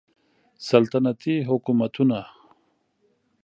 [0.67, 2.21] سلطنتي حکومتونه